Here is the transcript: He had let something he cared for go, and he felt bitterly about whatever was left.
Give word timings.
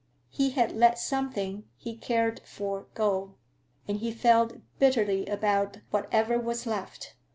He 0.31 0.49
had 0.49 0.71
let 0.71 0.97
something 0.97 1.65
he 1.77 1.95
cared 1.95 2.41
for 2.43 2.87
go, 2.95 3.35
and 3.87 3.97
he 3.99 4.11
felt 4.11 4.57
bitterly 4.79 5.27
about 5.27 5.77
whatever 5.91 6.39
was 6.39 6.65
left. 6.65 7.13